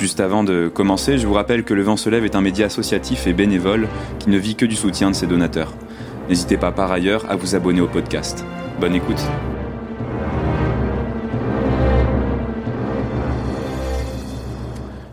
Juste 0.00 0.20
avant 0.20 0.44
de 0.44 0.68
commencer, 0.68 1.18
je 1.18 1.26
vous 1.26 1.34
rappelle 1.34 1.62
que 1.62 1.74
Le 1.74 1.82
Vent 1.82 1.98
se 1.98 2.08
lève 2.08 2.24
est 2.24 2.34
un 2.34 2.40
média 2.40 2.64
associatif 2.64 3.26
et 3.26 3.34
bénévole 3.34 3.86
qui 4.18 4.30
ne 4.30 4.38
vit 4.38 4.56
que 4.56 4.64
du 4.64 4.74
soutien 4.74 5.10
de 5.10 5.14
ses 5.14 5.26
donateurs. 5.26 5.74
N'hésitez 6.30 6.56
pas 6.56 6.72
par 6.72 6.90
ailleurs 6.90 7.30
à 7.30 7.36
vous 7.36 7.54
abonner 7.54 7.82
au 7.82 7.86
podcast. 7.86 8.42
Bonne 8.80 8.94
écoute. 8.94 9.20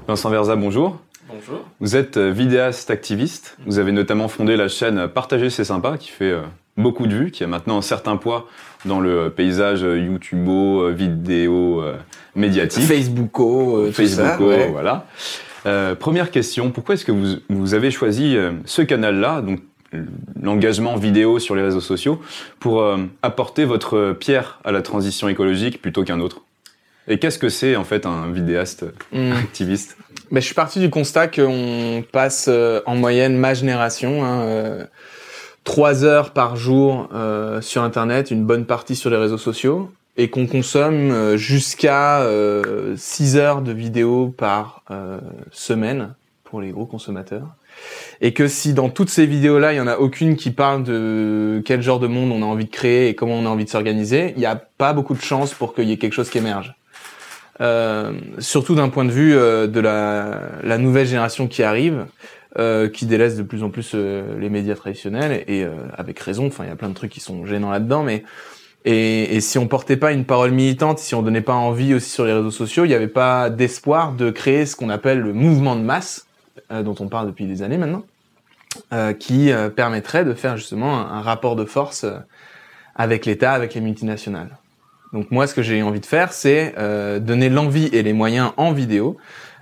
Vincent 0.08 0.30
Verza, 0.30 0.56
bonjour. 0.56 1.02
Bonjour. 1.28 1.66
Vous 1.82 1.98
êtes 1.98 2.16
euh, 2.16 2.32
vidéaste 2.32 2.90
activiste. 2.90 3.58
Vous 3.66 3.80
avez 3.80 3.92
notamment 3.92 4.30
fondé 4.30 4.56
la 4.56 4.70
chaîne 4.70 5.10
Partager 5.10 5.50
c'est 5.50 5.66
sympa 5.66 5.98
qui 5.98 6.12
fait 6.12 6.32
euh, 6.32 6.44
beaucoup 6.78 7.08
de 7.08 7.14
vues, 7.14 7.32
qui 7.32 7.44
a 7.44 7.48
maintenant 7.48 7.78
un 7.78 7.82
certain 7.82 8.16
poids 8.16 8.48
dans 8.88 9.00
le 9.00 9.30
paysage 9.30 9.84
euh, 9.84 10.00
YouTubeo, 10.00 10.90
vidéo 10.92 11.84
médiatique. 12.36 12.84
Facebooko, 12.84 13.92
Facebooko, 13.92 14.52
voilà. 14.72 15.06
Euh, 15.66 15.96
première 15.96 16.32
question, 16.32 16.72
pourquoi 16.72 16.96
est-ce 16.96 17.06
que 17.06 17.12
vous, 17.12 17.36
vous 17.50 17.74
avez 17.74 17.92
choisi 17.92 18.38
ce 18.66 18.82
canal-là, 18.82 19.42
donc 19.42 19.60
l'engagement 20.42 20.96
vidéo 20.96 21.40
sur 21.40 21.56
les 21.56 21.62
réseaux 21.62 21.82
sociaux, 21.82 22.22
pour 22.60 22.84
apporter 23.22 23.66
votre 23.66 24.16
pierre 24.20 24.60
à 24.64 24.72
la 24.72 24.82
transition 24.82 25.28
écologique 25.30 25.82
plutôt 25.82 26.04
qu'un 26.04 26.20
autre? 26.20 26.42
Et 27.08 27.20
qu'est-ce 27.20 27.40
que 27.40 27.50
c'est 27.50 27.76
en 27.76 27.86
fait 27.86 28.06
un 28.06 28.32
vidéaste 28.32 28.86
Hmm. 29.12 29.32
activiste? 29.32 29.98
Mais 30.30 30.42
je 30.42 30.46
suis 30.46 30.56
parti 30.56 30.80
du 30.80 30.90
constat 30.90 31.28
qu'on 31.28 32.04
passe 32.12 32.48
euh, 32.50 32.82
en 32.86 32.96
moyenne 32.96 33.38
ma 33.38 33.54
génération 33.54 34.26
hein, 34.26 34.42
euh, 35.68 35.74
trois 35.74 36.04
heures 36.04 36.32
par 36.32 36.56
jour 36.56 37.10
euh, 37.14 37.62
sur 37.62 37.84
Internet, 37.84 38.32
une 38.32 38.46
bonne 38.46 38.66
partie 38.66 38.96
sur 38.96 39.10
les 39.10 39.18
réseaux 39.18 39.38
sociaux, 39.38 39.92
et 40.16 40.30
qu'on 40.30 40.48
consomme 40.48 41.12
euh, 41.12 41.38
jusqu'à 41.38 42.22
euh, 42.22 42.96
six 42.98 43.38
heures 43.38 43.62
de 43.62 43.72
vidéos 43.72 44.34
par 44.36 44.84
euh, 44.90 45.20
semaine 45.52 46.16
pour 46.44 46.62
les 46.62 46.72
gros 46.72 46.86
consommateurs. 46.86 47.48
Et 48.22 48.34
que 48.34 48.48
si 48.48 48.74
dans 48.74 48.90
toutes 48.90 49.10
ces 49.10 49.28
vidéos-là, 49.28 49.74
il 49.74 49.76
y 49.76 49.82
en 49.82 49.88
a 49.88 49.98
aucune 49.98 50.36
qui 50.36 50.50
parle 50.50 50.84
de 50.84 51.62
quel 51.64 51.82
genre 51.84 52.00
de 52.00 52.08
monde 52.08 52.32
on 52.32 52.42
a 52.42 52.46
envie 52.46 52.66
de 52.66 52.72
créer 52.72 53.10
et 53.10 53.16
comment 53.16 53.36
on 53.36 53.46
a 53.46 53.50
envie 53.50 53.66
de 53.66 53.70
s'organiser, 53.70 54.34
il 54.36 54.40
n'y 54.40 54.48
a 54.48 54.56
pas 54.56 54.94
beaucoup 54.94 55.14
de 55.14 55.22
chances 55.22 55.54
pour 55.54 55.76
qu'il 55.76 55.88
y 55.88 55.92
ait 55.92 55.98
quelque 55.98 56.14
chose 56.14 56.30
qui 56.30 56.40
émerge. 56.40 56.74
Euh, 57.60 58.14
surtout 58.40 58.76
d'un 58.76 58.90
point 58.90 59.06
de 59.06 59.12
vue 59.12 59.36
euh, 59.36 59.68
de 59.68 59.80
la, 59.80 60.42
la 60.64 60.78
nouvelle 60.78 61.08
génération 61.08 61.48
qui 61.48 61.64
arrive, 61.64 62.06
euh, 62.58 62.88
qui 62.88 63.06
délaisse 63.06 63.36
de 63.36 63.44
plus 63.44 63.62
en 63.62 63.70
plus 63.70 63.92
euh, 63.94 64.40
les 64.40 64.50
médias 64.50 64.76
traditionnels 64.76 65.44
et 65.48 65.64
euh, 65.64 65.74
avec 65.96 66.18
raison. 66.20 66.48
Enfin, 66.48 66.64
il 66.64 66.70
y 66.70 66.72
a 66.72 66.76
plein 66.76 66.90
de 66.90 66.94
trucs 66.94 67.12
qui 67.12 67.20
sont 67.20 67.46
gênants 67.46 67.72
là-dedans, 67.72 68.04
mais 68.04 68.24
et, 68.86 69.36
et 69.36 69.42
si 69.42 69.58
on 69.58 69.68
portait 69.68 69.98
pas 69.98 70.14
une 70.14 70.24
parole 70.24 70.52
militante, 70.52 71.00
si 71.00 71.14
on 71.14 71.22
donnait 71.22 71.42
pas 71.42 71.56
envie 71.56 71.94
aussi 71.94 72.10
sur 72.10 72.26
les 72.26 72.32
réseaux 72.32 72.52
sociaux, 72.52 72.86
il 72.86 72.88
n'y 72.88 72.94
avait 72.94 73.10
pas 73.10 73.50
d'espoir 73.50 74.14
de 74.14 74.30
créer 74.30 74.66
ce 74.66 74.78
qu'on 74.78 74.90
appelle 74.90 75.20
le 75.20 75.34
mouvement 75.34 75.76
de 75.76 75.82
masse, 75.82 76.26
euh, 76.72 76.84
dont 76.84 76.96
on 77.00 77.10
parle 77.10 77.28
depuis 77.28 77.48
des 77.48 77.64
années 77.64 77.78
maintenant, 77.78 78.04
euh, 78.94 79.12
qui 79.12 79.52
euh, 79.52 79.70
permettrait 79.70 80.24
de 80.24 80.34
faire 80.34 80.56
justement 80.56 80.98
un, 80.98 81.18
un 81.18 81.22
rapport 81.22 81.58
de 81.58 81.66
force 81.66 82.06
avec 82.96 83.26
l'État, 83.26 83.52
avec 83.52 83.74
les 83.74 83.82
multinationales. 83.82 84.58
Donc 85.12 85.32
moi, 85.32 85.48
ce 85.48 85.54
que 85.54 85.62
j'ai 85.62 85.84
envie 85.84 86.00
de 86.00 86.06
faire, 86.06 86.34
c'est 86.34 86.74
donner 87.22 87.50
l'envie 87.50 87.88
et 87.94 88.04
les 88.04 88.12
moyens 88.12 88.52
en 88.58 88.74
vidéo 88.74 89.18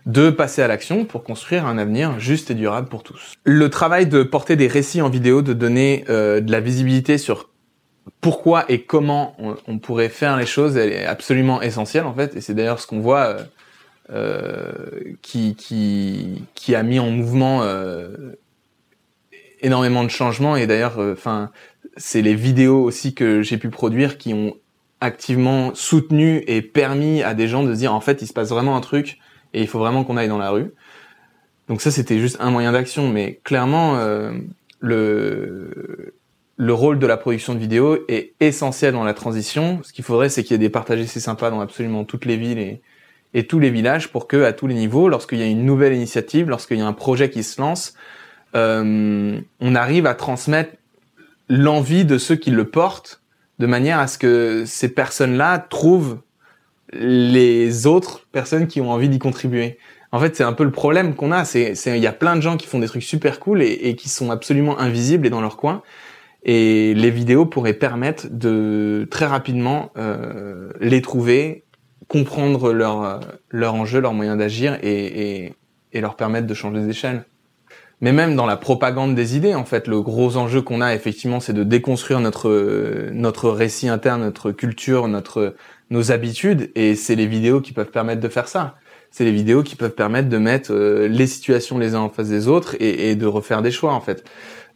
de 0.05 0.29
passer 0.29 0.61
à 0.61 0.67
l'action 0.67 1.05
pour 1.05 1.23
construire 1.23 1.65
un 1.65 1.77
avenir 1.77 2.19
juste 2.19 2.51
et 2.51 2.53
durable 2.53 2.89
pour 2.89 3.03
tous. 3.03 3.33
Le 3.43 3.69
travail 3.69 4.05
de 4.05 4.23
porter 4.23 4.55
des 4.55 4.67
récits 4.67 5.01
en 5.01 5.09
vidéo, 5.09 5.41
de 5.41 5.53
donner 5.53 6.05
euh, 6.09 6.41
de 6.41 6.51
la 6.51 6.59
visibilité 6.59 7.17
sur 7.17 7.49
pourquoi 8.21 8.65
et 8.69 8.81
comment 8.81 9.35
on, 9.67 9.79
pourrait 9.79 10.09
faire 10.09 10.37
les 10.37 10.45
choses, 10.45 10.77
elle 10.77 10.91
est 10.91 11.05
absolument 11.05 11.61
essentielle 11.61 12.05
en 12.05 12.13
fait. 12.13 12.35
Et 12.35 12.41
c'est 12.41 12.53
d'ailleurs 12.53 12.79
ce 12.79 12.85
qu'on 12.85 12.99
voit 12.99 13.25
euh, 13.25 13.43
euh, 14.11 14.71
qui, 15.23 15.55
qui, 15.55 16.43
qui 16.53 16.75
a 16.75 16.83
mis 16.83 16.99
en 16.99 17.09
mouvement 17.09 17.63
euh, 17.63 18.35
énormément 19.61 20.03
de 20.03 20.09
changements. 20.09 20.55
Et 20.55 20.67
d'ailleurs, 20.67 20.99
euh, 20.99 21.13
enfin, 21.13 21.49
c'est 21.97 22.21
les 22.21 22.35
vidéos 22.35 22.83
aussi 22.83 23.15
que 23.15 23.41
j'ai 23.41 23.57
pu 23.57 23.69
produire 23.69 24.19
qui 24.19 24.31
ont 24.35 24.53
activement 25.01 25.73
soutenu 25.73 26.43
et 26.45 26.61
permis 26.61 27.23
à 27.23 27.33
des 27.33 27.47
gens 27.47 27.63
de 27.63 27.73
se 27.73 27.79
dire 27.79 27.93
en 27.95 27.99
fait 27.99 28.21
il 28.21 28.27
se 28.27 28.33
passe 28.33 28.49
vraiment 28.49 28.77
un 28.77 28.81
truc 28.81 29.17
et 29.55 29.61
il 29.61 29.67
faut 29.67 29.79
vraiment 29.79 30.03
qu'on 30.03 30.17
aille 30.17 30.27
dans 30.27 30.37
la 30.37 30.51
rue. 30.51 30.71
Donc 31.67 31.81
ça 31.81 31.89
c'était 31.89 32.19
juste 32.19 32.37
un 32.39 32.51
moyen 32.51 32.71
d'action, 32.71 33.09
mais 33.09 33.39
clairement 33.43 33.97
euh, 33.97 34.33
le 34.79 36.13
le 36.57 36.73
rôle 36.73 36.99
de 36.99 37.07
la 37.07 37.17
production 37.17 37.53
de 37.53 37.59
vidéos 37.59 37.97
est 38.07 38.33
essentiel 38.39 38.93
dans 38.93 39.03
la 39.03 39.13
transition. 39.13 39.79
Ce 39.83 39.91
qu'il 39.91 40.05
faudrait 40.05 40.29
c'est 40.29 40.43
qu'il 40.43 40.51
y 40.51 40.55
ait 40.55 40.59
des 40.59 40.69
partagés 40.69 41.07
c'est 41.07 41.19
sympa 41.19 41.49
dans 41.49 41.61
absolument 41.61 42.03
toutes 42.03 42.25
les 42.25 42.37
villes 42.37 42.59
et 42.59 42.81
et 43.33 43.47
tous 43.47 43.59
les 43.59 43.69
villages 43.69 44.11
pour 44.11 44.27
que 44.27 44.43
à 44.43 44.53
tous 44.53 44.65
les 44.65 44.75
niveaux, 44.75 45.09
lorsqu'il 45.09 45.39
y 45.39 45.43
a 45.43 45.45
une 45.45 45.65
nouvelle 45.65 45.93
initiative, 45.93 46.49
lorsqu'il 46.49 46.77
y 46.77 46.81
a 46.81 46.87
un 46.87 46.93
projet 46.93 47.29
qui 47.29 47.43
se 47.43 47.59
lance, 47.59 47.93
euh, 48.55 49.37
on 49.59 49.75
arrive 49.75 50.05
à 50.05 50.15
transmettre 50.15 50.71
l'envie 51.49 52.05
de 52.05 52.17
ceux 52.17 52.37
qui 52.37 52.49
le 52.51 52.63
portent 52.63 53.21
de 53.59 53.65
manière 53.67 53.99
à 53.99 54.07
ce 54.07 54.17
que 54.17 54.63
ces 54.65 54.87
personnes-là 54.87 55.59
trouvent 55.59 56.19
les 56.93 57.87
autres 57.87 58.25
personnes 58.31 58.67
qui 58.67 58.81
ont 58.81 58.91
envie 58.91 59.09
d'y 59.09 59.19
contribuer. 59.19 59.77
En 60.11 60.19
fait, 60.19 60.35
c'est 60.35 60.43
un 60.43 60.53
peu 60.53 60.63
le 60.63 60.71
problème 60.71 61.15
qu'on 61.15 61.31
a. 61.31 61.45
C'est, 61.45 61.73
il 61.85 61.97
y 61.97 62.07
a 62.07 62.13
plein 62.13 62.35
de 62.35 62.41
gens 62.41 62.57
qui 62.57 62.67
font 62.67 62.79
des 62.79 62.87
trucs 62.87 63.03
super 63.03 63.39
cool 63.39 63.61
et, 63.61 63.71
et 63.71 63.95
qui 63.95 64.09
sont 64.09 64.31
absolument 64.31 64.79
invisibles 64.79 65.27
et 65.27 65.29
dans 65.29 65.41
leur 65.41 65.57
coin. 65.57 65.81
Et 66.43 66.93
les 66.93 67.09
vidéos 67.09 67.45
pourraient 67.45 67.73
permettre 67.73 68.27
de 68.29 69.07
très 69.09 69.25
rapidement 69.25 69.91
euh, 69.97 70.69
les 70.79 71.01
trouver, 71.01 71.63
comprendre 72.07 72.71
leur 72.71 73.03
euh, 73.03 73.19
leur 73.49 73.73
enjeu, 73.73 73.99
leurs 73.99 74.13
moyens 74.13 74.37
d'agir 74.37 74.77
et, 74.83 75.45
et, 75.45 75.53
et 75.91 76.01
leur 76.01 76.15
permettre 76.15 76.45
de 76.45 76.53
changer 76.53 76.81
des 76.81 76.89
échelles 76.89 77.25
mais 78.01 78.11
même 78.11 78.35
dans 78.35 78.45
la 78.45 78.57
propagande 78.57 79.15
des 79.15 79.37
idées, 79.37 79.55
en 79.55 79.65
fait, 79.65 79.87
le 79.87 80.01
gros 80.01 80.37
enjeu 80.37 80.61
qu'on 80.61 80.81
a 80.81 80.93
effectivement, 80.93 81.39
c'est 81.39 81.53
de 81.53 81.63
déconstruire 81.63 82.19
notre 82.19 83.09
notre 83.11 83.49
récit 83.49 83.87
interne, 83.87 84.21
notre 84.21 84.51
culture, 84.51 85.07
notre 85.07 85.55
nos 85.89 86.11
habitudes, 86.11 86.71
et 86.75 86.95
c'est 86.95 87.15
les 87.15 87.27
vidéos 87.27 87.61
qui 87.61 87.73
peuvent 87.73 87.91
permettre 87.91 88.21
de 88.21 88.29
faire 88.29 88.47
ça. 88.47 88.75
C'est 89.11 89.23
les 89.23 89.31
vidéos 89.31 89.63
qui 89.63 89.75
peuvent 89.75 89.95
permettre 89.95 90.29
de 90.29 90.37
mettre 90.37 90.73
euh, 90.73 91.07
les 91.07 91.27
situations 91.27 91.77
les 91.77 91.95
uns 91.95 91.99
en 91.99 92.09
face 92.09 92.29
des 92.29 92.47
autres 92.47 92.75
et, 92.79 93.11
et 93.11 93.15
de 93.15 93.25
refaire 93.25 93.61
des 93.61 93.71
choix, 93.71 93.93
en 93.93 94.01
fait. 94.01 94.23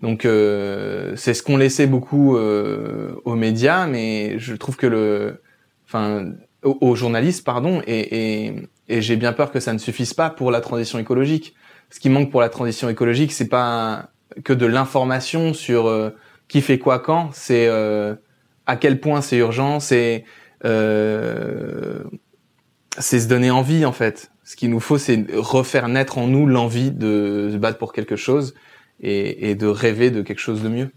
Donc 0.02 0.24
euh, 0.24 1.14
c'est 1.16 1.34
ce 1.34 1.44
qu'on 1.44 1.58
laissait 1.58 1.88
beaucoup 1.88 2.38
euh, 2.38 3.16
aux 3.26 3.36
médias, 3.36 3.88
mais 3.88 4.40
je 4.40 4.56
trouve 4.56 4.78
que 4.78 4.88
le, 4.88 5.42
enfin, 5.86 6.32
aux, 6.64 6.78
aux 6.80 6.96
journalistes, 6.96 7.44
pardon, 7.44 7.82
et, 7.86 8.46
et, 8.46 8.54
et 8.88 9.02
j'ai 9.02 9.18
bien 9.18 9.34
peur 9.34 9.52
que 9.52 9.60
ça 9.60 9.74
ne 9.74 9.80
suffise 9.80 10.14
pas 10.14 10.30
pour 10.30 10.52
la 10.52 10.62
transition 10.62 11.00
écologique 11.00 11.56
ce 11.90 12.00
qui 12.00 12.10
manque 12.10 12.32
pour 12.32 12.42
la 12.42 12.50
transition 12.50 12.90
écologique, 12.90 13.32
c'est 13.32 13.48
pas 13.48 14.10
que 14.44 14.54
de 14.54 14.66
l'information 14.66 15.54
sur 15.54 15.88
euh, 15.88 16.12
qui 16.48 16.62
fait 16.62 16.78
quoi 16.78 17.00
quand, 17.00 17.30
c'est 17.34 17.68
euh, 17.68 18.16
à 18.66 18.76
quel 18.76 19.00
point 19.00 19.22
c'est 19.22 19.38
urgent, 19.38 19.80
c'est 19.80 20.24
euh, 20.66 22.04
c'est 22.98 23.20
se 23.20 23.28
donner 23.28 23.52
envie 23.52 23.86
en 23.86 23.92
fait. 23.92 24.32
Ce 24.44 24.56
qu'il 24.56 24.70
nous 24.70 24.80
faut, 24.80 24.98
c'est 24.98 25.26
refaire 25.34 25.88
naître 25.88 26.18
en 26.18 26.28
nous 26.28 26.46
l'envie 26.46 26.92
de 26.92 27.50
se 27.52 27.58
battre 27.58 27.78
pour 27.78 27.94
quelque 27.94 28.16
chose 28.16 28.56
et, 29.02 29.52
et, 29.52 29.56
de 29.56 29.68
rêver 29.68 30.12
de 30.12 30.22
quelque 30.22 30.40
chose 30.40 30.62
de 30.62 30.70
mieux. 30.70 30.90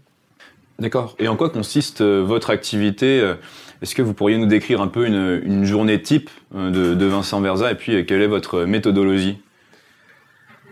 D'accord. 0.79 1.15
Et 1.19 1.27
en 1.27 1.35
quoi 1.35 1.49
consiste 1.49 2.01
euh, 2.01 2.23
votre 2.25 2.49
activité 2.49 3.19
euh, 3.19 3.35
Est-ce 3.81 3.93
que 3.93 4.01
vous 4.01 4.13
pourriez 4.13 4.37
nous 4.37 4.47
décrire 4.47 4.81
un 4.81 4.87
peu 4.87 5.05
une, 5.05 5.41
une 5.45 5.65
journée 5.65 6.01
type 6.01 6.29
de, 6.53 6.95
de 6.95 7.05
Vincent 7.05 7.39
Verza 7.41 7.71
et 7.71 7.75
puis 7.75 8.05
quelle 8.05 8.21
est 8.21 8.27
votre 8.27 8.63
méthodologie? 8.63 9.37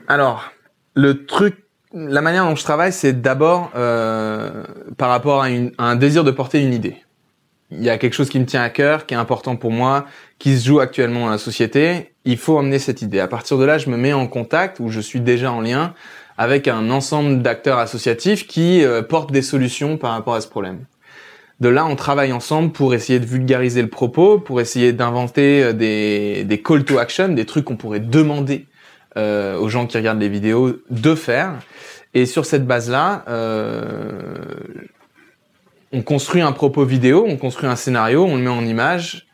Alors, 0.07 0.51
le 0.93 1.25
truc, 1.25 1.63
la 1.93 2.21
manière 2.21 2.45
dont 2.45 2.55
je 2.55 2.63
travaille, 2.63 2.91
c'est 2.91 3.21
d'abord 3.21 3.71
euh, 3.75 4.63
par 4.97 5.09
rapport 5.09 5.41
à, 5.41 5.49
une, 5.49 5.71
à, 5.77 5.85
un 5.85 5.95
désir 5.95 6.23
de 6.23 6.31
porter 6.31 6.61
une 6.61 6.73
idée. 6.73 6.97
Il 7.71 7.83
y 7.83 7.89
a 7.89 7.97
quelque 7.97 8.13
chose 8.13 8.29
qui 8.29 8.39
me 8.39 8.45
tient 8.45 8.61
à 8.61 8.69
cœur, 8.69 9.05
qui 9.05 9.13
est 9.13 9.17
important 9.17 9.55
pour 9.55 9.71
moi, 9.71 10.05
qui 10.39 10.57
se 10.57 10.67
joue 10.67 10.79
actuellement 10.79 11.21
dans 11.21 11.31
la 11.31 11.37
société. 11.37 12.11
Il 12.25 12.37
faut 12.37 12.57
emmener 12.57 12.79
cette 12.79 13.01
idée. 13.01 13.19
À 13.19 13.27
partir 13.27 13.57
de 13.57 13.63
là, 13.63 13.77
je 13.77 13.89
me 13.89 13.97
mets 13.97 14.13
en 14.13 14.27
contact 14.27 14.79
ou 14.79 14.89
je 14.89 14.99
suis 14.99 15.21
déjà 15.21 15.51
en 15.51 15.61
lien 15.61 15.93
avec 16.37 16.67
un 16.67 16.89
ensemble 16.89 17.41
d'acteurs 17.41 17.77
associatifs 17.77 18.45
qui 18.47 18.83
euh, 18.83 19.01
portent 19.01 19.31
des 19.31 19.41
solutions 19.41 19.97
par 19.97 20.11
rapport 20.11 20.35
à 20.35 20.41
ce 20.41 20.47
problème. 20.47 20.79
De 21.61 21.69
là, 21.69 21.85
on 21.85 21.95
travaille 21.95 22.33
ensemble 22.33 22.71
pour 22.71 22.93
essayer 22.93 23.19
de 23.19 23.25
vulgariser 23.25 23.81
le 23.81 23.87
propos, 23.87 24.39
pour 24.39 24.59
essayer 24.59 24.93
d'inventer 24.93 25.73
des, 25.73 26.43
des 26.43 26.61
call 26.61 26.83
to 26.83 26.97
action, 26.97 27.29
des 27.29 27.45
trucs 27.45 27.65
qu'on 27.65 27.75
pourrait 27.75 27.99
demander 27.99 28.65
euh, 29.15 29.57
aux 29.59 29.69
gens 29.69 29.85
qui 29.85 29.97
regardent 29.97 30.19
les 30.19 30.29
vidéos 30.29 30.77
de 30.89 31.15
faire. 31.15 31.53
Et 32.13 32.25
sur 32.25 32.45
cette 32.45 32.65
base-là, 32.65 33.23
on 35.91 36.01
construit 36.01 36.41
un 36.41 36.51
propos 36.51 36.85
vidéo, 36.85 37.25
on 37.27 37.37
construit 37.37 37.69
un 37.69 37.75
scénario, 37.75 38.23
on 38.25 38.35
le 38.35 38.41
met 38.41 38.49
en 38.49 38.65
image, 38.65 39.27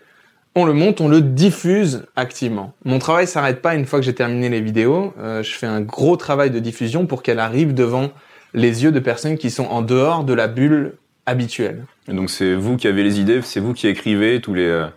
on 0.55 0.65
le 0.65 0.73
monte, 0.73 1.01
on 1.01 1.07
le 1.07 1.21
diffuse 1.21 2.05
activement. 2.15 2.73
Mon 2.83 2.99
travail 2.99 3.27
s'arrête 3.27 3.61
pas 3.61 3.75
une 3.75 3.85
fois 3.85 3.99
que 3.99 4.05
j'ai 4.05 4.15
terminé 4.15 4.49
les 4.49 4.61
vidéos. 4.61 5.13
Euh, 5.19 5.43
je 5.43 5.53
fais 5.53 5.67
un 5.67 5.81
gros 5.81 6.17
travail 6.17 6.49
de 6.49 6.59
diffusion 6.59 7.05
pour 7.05 7.21
qu'elle 7.21 7.39
arrive 7.39 7.73
devant 7.73 8.09
les 8.53 8.83
yeux 8.83 8.91
de 8.91 8.99
personnes 8.99 9.37
qui 9.37 9.51
sont 9.51 9.65
en 9.65 9.81
dehors 9.81 10.23
de 10.23 10.33
la 10.33 10.47
bulle 10.47 10.93
habituelle. 11.27 11.85
Et 12.07 12.13
donc 12.13 12.29
c'est 12.29 12.55
vous 12.55 12.77
qui 12.77 12.87
avez 12.87 13.03
les 13.03 13.19
idées, 13.19 13.41
c'est 13.43 13.59
vous 13.59 13.73
qui 13.73 13.87
écrivez 13.87 14.41
tous 14.41 14.53
les 14.53 14.65
euh, 14.65 14.87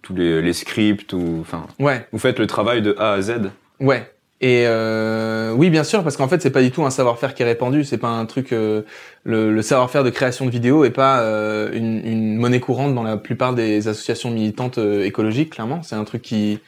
tous 0.00 0.14
les, 0.14 0.40
les 0.40 0.52
scripts 0.52 1.12
ou 1.12 1.38
enfin. 1.40 1.66
Ouais. 1.78 2.06
Vous 2.12 2.18
faites 2.18 2.38
le 2.38 2.46
travail 2.46 2.82
de 2.82 2.94
A 2.98 3.12
à 3.12 3.20
Z? 3.20 3.50
Ouais. 3.80 4.10
Et 4.42 4.64
euh, 4.66 5.52
oui, 5.52 5.70
bien 5.70 5.84
sûr, 5.84 6.02
parce 6.02 6.16
qu'en 6.16 6.26
fait, 6.26 6.42
c'est 6.42 6.50
pas 6.50 6.62
du 6.62 6.72
tout 6.72 6.84
un 6.84 6.90
savoir-faire 6.90 7.34
qui 7.34 7.44
est 7.44 7.46
répandu. 7.46 7.84
C'est 7.84 7.96
pas 7.96 8.08
un 8.08 8.26
truc. 8.26 8.52
Euh, 8.52 8.82
le, 9.22 9.54
le 9.54 9.62
savoir-faire 9.62 10.02
de 10.02 10.10
création 10.10 10.46
de 10.46 10.50
vidéos 10.50 10.84
est 10.84 10.90
pas 10.90 11.20
euh, 11.20 11.70
une, 11.72 12.04
une, 12.04 12.36
monnaie 12.38 12.58
courante 12.58 12.92
dans 12.92 13.04
la 13.04 13.16
plupart 13.16 13.54
des 13.54 13.86
associations 13.86 14.32
militantes 14.32 14.78
euh, 14.78 15.04
écologiques. 15.04 15.50
Clairement, 15.50 15.82
c'est 15.84 15.94
un 15.94 16.04
truc 16.04 16.22
qui 16.22 16.58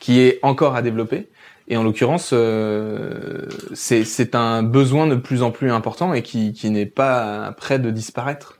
qui 0.00 0.20
est 0.20 0.40
encore 0.42 0.74
à 0.74 0.82
développer. 0.82 1.28
Et 1.68 1.76
en 1.76 1.84
l'occurrence, 1.84 2.30
euh, 2.32 3.46
c'est 3.74 4.34
un 4.34 4.62
besoin 4.64 5.06
de 5.06 5.14
plus 5.14 5.42
en 5.42 5.52
plus 5.52 5.70
important 5.70 6.14
et 6.14 6.22
qui, 6.22 6.52
qui 6.52 6.70
n'est 6.70 6.86
pas 6.86 7.54
prêt 7.58 7.78
de 7.78 7.90
disparaître. 7.90 8.58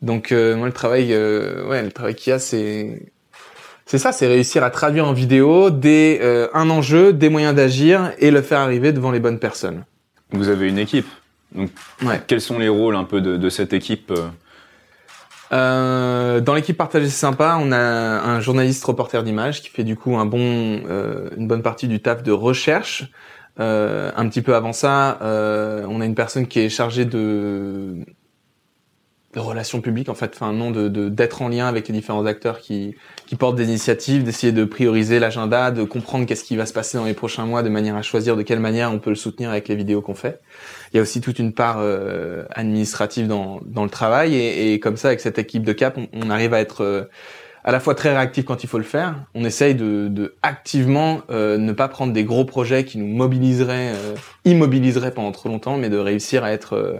Donc 0.00 0.30
moi, 0.32 0.66
le 0.66 0.72
travail, 0.72 1.08
ouais, 1.12 1.82
le 1.82 1.92
travail 1.92 2.14
qu'il 2.14 2.30
y 2.30 2.34
a, 2.34 2.38
c'est 2.38 3.12
c'est 3.90 3.98
ça, 3.98 4.12
c'est 4.12 4.28
réussir 4.28 4.62
à 4.62 4.70
traduire 4.70 5.04
en 5.04 5.12
vidéo 5.12 5.68
des, 5.68 6.20
euh, 6.22 6.46
un 6.54 6.70
enjeu, 6.70 7.12
des 7.12 7.28
moyens 7.28 7.56
d'agir 7.56 8.12
et 8.20 8.30
le 8.30 8.40
faire 8.40 8.60
arriver 8.60 8.92
devant 8.92 9.10
les 9.10 9.18
bonnes 9.18 9.40
personnes. 9.40 9.84
Vous 10.30 10.48
avez 10.48 10.68
une 10.68 10.78
équipe. 10.78 11.08
Donc, 11.52 11.70
ouais. 12.04 12.22
quels 12.28 12.40
sont 12.40 12.60
les 12.60 12.68
rôles 12.68 12.94
un 12.94 13.02
peu 13.02 13.20
de, 13.20 13.36
de 13.36 13.48
cette 13.48 13.72
équipe 13.72 14.12
euh 14.12 14.28
euh, 15.50 16.40
Dans 16.40 16.54
l'équipe 16.54 16.76
partagée 16.76 17.06
c'est 17.06 17.18
sympa, 17.18 17.58
on 17.60 17.72
a 17.72 17.78
un 17.80 18.38
journaliste 18.38 18.84
reporter 18.84 19.24
d'image 19.24 19.60
qui 19.60 19.70
fait 19.70 19.82
du 19.82 19.96
coup 19.96 20.16
un 20.16 20.24
bon, 20.24 20.38
euh, 20.88 21.28
une 21.36 21.48
bonne 21.48 21.62
partie 21.62 21.88
du 21.88 21.98
taf 21.98 22.22
de 22.22 22.30
recherche. 22.30 23.10
Euh, 23.58 24.12
un 24.14 24.28
petit 24.28 24.40
peu 24.40 24.54
avant 24.54 24.72
ça, 24.72 25.18
on 25.20 26.00
a 26.00 26.04
une 26.04 26.14
personne 26.14 26.46
qui 26.46 26.60
est 26.60 26.68
chargée 26.68 27.06
de 27.06 28.04
de 29.32 29.38
relations 29.38 29.80
publiques 29.80 30.08
en 30.08 30.14
fait, 30.14 30.32
enfin 30.34 30.52
non, 30.52 30.72
de 30.72 30.88
d'être 31.08 31.40
en 31.42 31.48
lien 31.48 31.68
avec 31.68 31.86
les 31.86 31.94
différents 31.94 32.26
acteurs 32.26 32.58
qui 32.58 32.96
qui 33.26 33.36
portent 33.36 33.54
des 33.54 33.68
initiatives, 33.68 34.24
d'essayer 34.24 34.52
de 34.52 34.64
prioriser 34.64 35.20
l'agenda, 35.20 35.70
de 35.70 35.84
comprendre 35.84 36.26
qu'est-ce 36.26 36.42
qui 36.42 36.56
va 36.56 36.66
se 36.66 36.72
passer 36.72 36.98
dans 36.98 37.04
les 37.04 37.14
prochains 37.14 37.46
mois, 37.46 37.62
de 37.62 37.68
manière 37.68 37.94
à 37.94 38.02
choisir 38.02 38.36
de 38.36 38.42
quelle 38.42 38.58
manière 38.58 38.90
on 38.92 38.98
peut 38.98 39.10
le 39.10 39.16
soutenir 39.16 39.50
avec 39.50 39.68
les 39.68 39.76
vidéos 39.76 40.02
qu'on 40.02 40.16
fait. 40.16 40.40
Il 40.92 40.96
y 40.96 40.98
a 40.98 41.02
aussi 41.02 41.20
toute 41.20 41.38
une 41.38 41.52
part 41.52 41.76
euh, 41.78 42.44
administrative 42.50 43.28
dans 43.28 43.60
dans 43.64 43.84
le 43.84 43.90
travail 43.90 44.34
et, 44.34 44.72
et, 44.72 44.80
comme 44.80 44.96
ça 44.96 45.08
avec 45.08 45.20
cette 45.20 45.38
équipe 45.38 45.62
de 45.64 45.72
Cap, 45.72 45.96
on, 45.96 46.08
on 46.12 46.28
arrive 46.28 46.52
à 46.52 46.60
être 46.60 46.82
euh, 46.82 47.04
à 47.62 47.70
la 47.70 47.78
fois 47.78 47.94
très 47.94 48.10
réactif 48.10 48.44
quand 48.46 48.64
il 48.64 48.68
faut 48.68 48.78
le 48.78 48.84
faire. 48.84 49.14
On 49.36 49.44
essaye 49.44 49.76
de, 49.76 50.08
de 50.08 50.34
activement 50.42 51.20
euh, 51.30 51.56
ne 51.56 51.72
pas 51.72 51.86
prendre 51.86 52.12
des 52.12 52.24
gros 52.24 52.44
projets 52.44 52.84
qui 52.84 52.98
nous 52.98 53.06
mobiliseraient, 53.06 53.92
immobiliseraient 54.44 55.12
pendant 55.12 55.30
trop 55.30 55.48
longtemps, 55.50 55.76
mais 55.76 55.88
de 55.88 55.98
réussir 55.98 56.42
à 56.42 56.50
être 56.50 56.96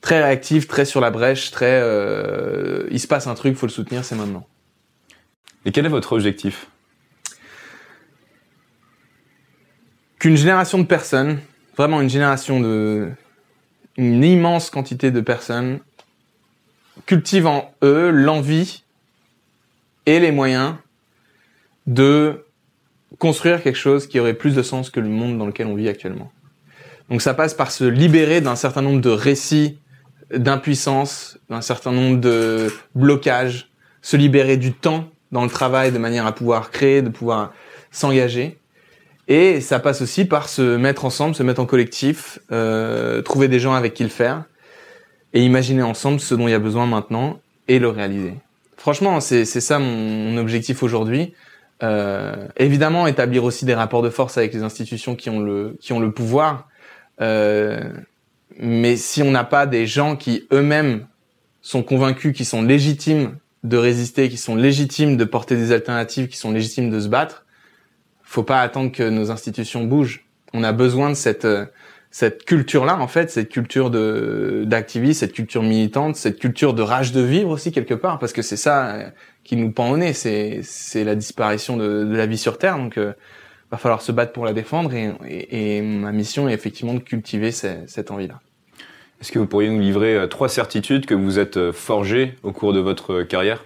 très 0.00 0.22
réactif, 0.22 0.66
très 0.66 0.84
sur 0.84 1.00
la 1.00 1.10
brèche, 1.10 1.50
très 1.50 1.80
euh, 1.82 2.86
il 2.90 3.00
se 3.00 3.06
passe 3.06 3.26
un 3.26 3.34
truc, 3.34 3.56
faut 3.56 3.66
le 3.66 3.72
soutenir, 3.72 4.04
c'est 4.04 4.16
maintenant. 4.16 4.46
Et 5.64 5.72
quel 5.72 5.84
est 5.86 5.90
votre 5.90 6.12
objectif? 6.12 6.68
Qu'une 10.18 10.36
génération 10.36 10.78
de 10.78 10.84
personnes, 10.84 11.38
vraiment 11.76 12.00
une 12.00 12.10
génération 12.10 12.60
de 12.60 13.10
une 13.96 14.24
immense 14.24 14.70
quantité 14.70 15.10
de 15.10 15.20
personnes 15.20 15.80
cultivent 17.06 17.46
en 17.46 17.74
eux 17.82 18.10
l'envie 18.10 18.84
et 20.06 20.20
les 20.20 20.32
moyens 20.32 20.74
de 21.86 22.44
construire 23.18 23.62
quelque 23.62 23.76
chose 23.76 24.06
qui 24.06 24.18
aurait 24.20 24.34
plus 24.34 24.54
de 24.54 24.62
sens 24.62 24.90
que 24.90 25.00
le 25.00 25.08
monde 25.08 25.36
dans 25.38 25.46
lequel 25.46 25.66
on 25.66 25.74
vit 25.74 25.88
actuellement. 25.88 26.32
Donc 27.10 27.20
ça 27.20 27.34
passe 27.34 27.54
par 27.54 27.72
se 27.72 27.84
libérer 27.84 28.40
d'un 28.40 28.56
certain 28.56 28.82
nombre 28.82 29.00
de 29.00 29.10
récits 29.10 29.78
d'impuissance, 30.32 31.38
d'un 31.48 31.60
certain 31.60 31.92
nombre 31.92 32.20
de 32.20 32.72
blocages, 32.94 33.70
se 34.02 34.16
libérer 34.16 34.56
du 34.56 34.72
temps 34.72 35.08
dans 35.32 35.44
le 35.44 35.50
travail 35.50 35.92
de 35.92 35.98
manière 35.98 36.26
à 36.26 36.32
pouvoir 36.32 36.70
créer, 36.70 37.02
de 37.02 37.08
pouvoir 37.08 37.52
s'engager. 37.90 38.58
Et 39.28 39.60
ça 39.60 39.78
passe 39.78 40.02
aussi 40.02 40.24
par 40.24 40.48
se 40.48 40.76
mettre 40.76 41.04
ensemble, 41.04 41.34
se 41.34 41.42
mettre 41.42 41.60
en 41.60 41.66
collectif, 41.66 42.40
euh, 42.50 43.22
trouver 43.22 43.46
des 43.48 43.60
gens 43.60 43.74
avec 43.74 43.94
qui 43.94 44.02
le 44.02 44.08
faire 44.08 44.44
et 45.32 45.42
imaginer 45.42 45.82
ensemble 45.82 46.18
ce 46.18 46.34
dont 46.34 46.48
il 46.48 46.50
y 46.50 46.54
a 46.54 46.58
besoin 46.58 46.86
maintenant 46.86 47.40
et 47.68 47.78
le 47.78 47.88
réaliser. 47.88 48.34
Franchement, 48.76 49.20
c'est 49.20 49.44
ça 49.44 49.78
mon, 49.78 50.36
objectif 50.36 50.82
aujourd'hui. 50.82 51.34
Euh, 51.82 52.48
évidemment, 52.56 53.06
établir 53.06 53.44
aussi 53.44 53.64
des 53.64 53.74
rapports 53.74 54.02
de 54.02 54.10
force 54.10 54.36
avec 54.36 54.52
les 54.52 54.62
institutions 54.62 55.14
qui 55.14 55.30
ont 55.30 55.40
le 55.40 55.76
qui 55.80 55.92
ont 55.92 56.00
le 56.00 56.10
pouvoir. 56.10 56.66
Euh, 57.20 57.90
mais 58.60 58.96
si 58.96 59.22
on 59.22 59.30
n'a 59.30 59.44
pas 59.44 59.66
des 59.66 59.86
gens 59.86 60.16
qui 60.16 60.46
eux-mêmes 60.52 61.06
sont 61.62 61.82
convaincus, 61.82 62.34
qui 62.36 62.44
sont 62.44 62.62
légitimes 62.62 63.36
de 63.64 63.76
résister, 63.76 64.28
qui 64.28 64.36
sont 64.36 64.54
légitimes 64.54 65.16
de 65.16 65.24
porter 65.24 65.56
des 65.56 65.72
alternatives, 65.72 66.28
qui 66.28 66.36
sont 66.36 66.52
légitimes 66.52 66.90
de 66.90 67.00
se 67.00 67.08
battre, 67.08 67.46
faut 68.22 68.42
pas 68.42 68.60
attendre 68.60 68.92
que 68.92 69.02
nos 69.02 69.30
institutions 69.30 69.84
bougent. 69.84 70.24
On 70.52 70.62
a 70.62 70.72
besoin 70.72 71.10
de 71.10 71.14
cette 71.14 71.44
euh, 71.44 71.66
cette 72.12 72.44
culture-là, 72.44 72.98
en 72.98 73.06
fait, 73.06 73.30
cette 73.30 73.48
culture 73.48 73.88
de 73.88 74.64
d'activisme, 74.66 75.20
cette 75.20 75.32
culture 75.32 75.62
militante, 75.62 76.16
cette 76.16 76.38
culture 76.38 76.74
de 76.74 76.82
rage 76.82 77.12
de 77.12 77.20
vivre 77.20 77.50
aussi 77.50 77.72
quelque 77.72 77.94
part, 77.94 78.18
parce 78.18 78.32
que 78.32 78.42
c'est 78.42 78.56
ça 78.56 78.94
euh, 78.94 79.10
qui 79.44 79.56
nous 79.56 79.70
pend 79.70 79.90
au 79.90 79.96
nez, 79.96 80.12
c'est 80.12 80.60
c'est 80.62 81.04
la 81.04 81.14
disparition 81.14 81.76
de, 81.76 82.04
de, 82.04 82.16
la 82.16 82.26
vie 82.26 82.38
sur 82.38 82.58
Terre. 82.58 82.78
Donc, 82.78 82.98
euh, 82.98 83.12
va 83.70 83.78
falloir 83.78 84.02
se 84.02 84.12
battre 84.12 84.32
pour 84.32 84.44
la 84.44 84.52
défendre, 84.52 84.92
et, 84.92 85.12
et, 85.28 85.76
et 85.76 85.82
ma 85.82 86.12
mission 86.12 86.48
est 86.48 86.52
effectivement 86.52 86.94
de 86.94 86.98
cultiver 86.98 87.52
cette 87.52 88.10
envie-là. 88.10 88.40
Est-ce 89.20 89.32
que 89.32 89.38
vous 89.38 89.46
pourriez 89.46 89.68
nous 89.68 89.80
livrer 89.80 90.14
euh, 90.14 90.26
trois 90.26 90.48
certitudes 90.48 91.04
que 91.04 91.14
vous 91.14 91.38
êtes 91.38 91.58
euh, 91.58 91.72
forgées 91.72 92.36
au 92.42 92.52
cours 92.52 92.72
de 92.72 92.80
votre 92.80 93.12
euh, 93.12 93.24
carrière? 93.24 93.64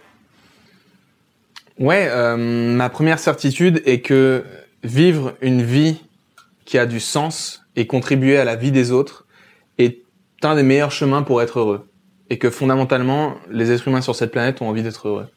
Ouais, 1.78 2.08
euh, 2.10 2.36
ma 2.36 2.88
première 2.88 3.20
certitude 3.20 3.80
est 3.84 4.00
que 4.00 4.44
vivre 4.82 5.34
une 5.40 5.62
vie 5.62 6.00
qui 6.64 6.76
a 6.76 6.86
du 6.86 6.98
sens 6.98 7.62
et 7.76 7.86
contribuer 7.86 8.36
à 8.36 8.44
la 8.44 8.56
vie 8.56 8.72
des 8.72 8.90
autres 8.90 9.26
est 9.78 10.02
un 10.42 10.56
des 10.56 10.62
meilleurs 10.62 10.92
chemins 10.92 11.22
pour 11.22 11.40
être 11.40 11.60
heureux. 11.60 11.88
Et 12.30 12.38
que 12.38 12.50
fondamentalement, 12.50 13.36
les 13.50 13.70
êtres 13.70 13.86
humains 13.86 14.00
sur 14.00 14.14
cette 14.16 14.32
planète 14.32 14.60
ont 14.60 14.68
envie 14.68 14.82
d'être 14.82 15.08
heureux. 15.08 15.28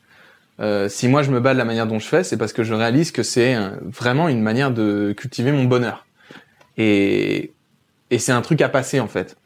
Euh, 0.60 0.90
si 0.90 1.08
moi 1.08 1.22
je 1.22 1.30
me 1.30 1.40
bats 1.40 1.54
de 1.54 1.60
la 1.60 1.66
manière 1.66 1.86
dont 1.86 2.00
je 2.00 2.08
fais, 2.08 2.24
c'est 2.24 2.38
parce 2.38 2.54
que 2.54 2.64
je 2.64 2.74
réalise 2.74 3.12
que 3.12 3.22
c'est 3.24 3.56
vraiment 3.84 4.30
une 4.30 4.42
manière 4.42 4.72
de 4.72 5.14
cultiver 5.16 5.52
mon 5.52 5.66
bonheur. 5.66 6.08
Et, 6.78 7.52
et 8.10 8.20
c'est 8.20 8.32
un 8.32 8.42
truc 8.42 8.62
à 8.62 8.70
passer 8.70 9.00
en 9.00 9.08
fait 9.08 9.38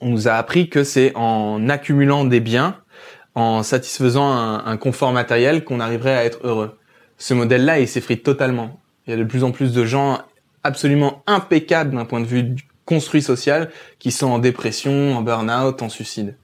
on 0.00 0.08
nous 0.10 0.28
a 0.28 0.32
appris 0.32 0.68
que 0.68 0.84
c'est 0.84 1.12
en 1.14 1.68
accumulant 1.68 2.24
des 2.24 2.40
biens, 2.40 2.76
en 3.34 3.62
satisfaisant 3.62 4.32
un, 4.32 4.76
confort 4.76 5.12
matériel 5.12 5.64
qu'on 5.64 5.80
arriverait 5.80 6.16
à 6.16 6.24
être 6.24 6.40
heureux. 6.44 6.78
Ce 7.18 7.34
modèle-là, 7.34 7.78
il 7.78 7.88
s'effrite 7.88 8.22
totalement. 8.22 8.80
Il 9.06 9.10
y 9.10 9.14
a 9.14 9.16
de 9.16 9.24
plus 9.24 9.44
en 9.44 9.52
plus 9.52 9.72
de 9.72 9.84
gens 9.84 10.20
absolument 10.64 11.22
impeccables 11.26 11.94
d'un 11.94 12.04
point 12.04 12.20
de 12.20 12.26
vue 12.26 12.56
construit 12.84 13.22
social 13.22 13.70
qui 13.98 14.10
sont 14.10 14.26
en 14.26 14.38
dépression, 14.38 15.16
en 15.16 15.22
burn-out, 15.22 15.82
en 15.82 15.88
suicide. 15.88 16.36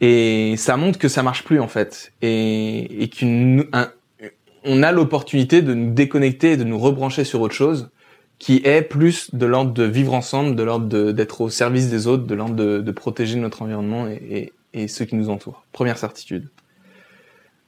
Et 0.00 0.54
ça 0.56 0.76
montre 0.76 0.98
que 0.98 1.08
ça 1.08 1.22
marche 1.22 1.44
plus 1.44 1.60
en 1.60 1.68
fait, 1.68 2.12
et, 2.22 3.02
et 3.02 3.10
qu'on 3.10 4.82
a 4.82 4.92
l'opportunité 4.92 5.60
de 5.60 5.74
nous 5.74 5.92
déconnecter, 5.92 6.56
de 6.56 6.64
nous 6.64 6.78
rebrancher 6.78 7.24
sur 7.24 7.40
autre 7.40 7.54
chose 7.54 7.90
qui 8.38 8.60
est 8.64 8.82
plus 8.82 9.34
de 9.34 9.46
l'ordre 9.46 9.72
de 9.72 9.84
vivre 9.84 10.14
ensemble, 10.14 10.54
de 10.54 10.62
l'ordre 10.62 11.12
d'être 11.12 11.40
au 11.40 11.50
service 11.50 11.90
des 11.90 12.06
autres, 12.06 12.24
de 12.24 12.34
l'ordre 12.34 12.54
de, 12.54 12.78
de, 12.78 12.92
protéger 12.92 13.36
notre 13.36 13.62
environnement 13.62 14.06
et, 14.08 14.52
et, 14.72 14.82
et, 14.82 14.88
ceux 14.88 15.04
qui 15.04 15.16
nous 15.16 15.28
entourent. 15.28 15.64
Première 15.72 15.98
certitude. 15.98 16.48